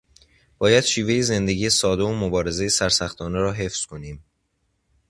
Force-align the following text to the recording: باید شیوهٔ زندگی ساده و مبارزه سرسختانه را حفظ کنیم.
باید 0.57 0.83
شیوهٔ 0.83 1.21
زندگی 1.21 1.69
ساده 1.69 2.03
و 2.03 2.13
مبارزه 2.13 2.69
سرسختانه 2.69 3.37
را 3.39 3.51
حفظ 3.51 3.85
کنیم. 3.85 4.23